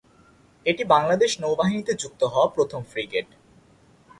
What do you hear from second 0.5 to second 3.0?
এটি বাংলাদেশ নৌ বাহিনীতে যুক্ত হওয়া প্রথম